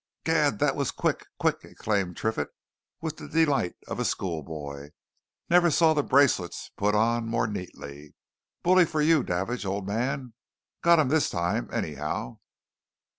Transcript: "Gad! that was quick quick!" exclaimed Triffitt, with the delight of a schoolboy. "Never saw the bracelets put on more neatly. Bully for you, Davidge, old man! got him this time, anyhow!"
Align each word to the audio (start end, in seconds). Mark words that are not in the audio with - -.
"Gad! 0.23 0.57
that 0.57 0.75
was 0.75 0.89
quick 0.89 1.27
quick!" 1.37 1.57
exclaimed 1.63 2.17
Triffitt, 2.17 2.49
with 3.01 3.17
the 3.17 3.27
delight 3.29 3.75
of 3.87 3.99
a 3.99 4.03
schoolboy. 4.03 4.89
"Never 5.47 5.69
saw 5.69 5.93
the 5.93 6.01
bracelets 6.01 6.71
put 6.75 6.95
on 6.95 7.27
more 7.27 7.45
neatly. 7.45 8.15
Bully 8.63 8.85
for 8.85 9.03
you, 9.03 9.21
Davidge, 9.21 9.63
old 9.63 9.85
man! 9.85 10.33
got 10.81 10.97
him 10.97 11.09
this 11.09 11.29
time, 11.29 11.69
anyhow!" 11.71 12.39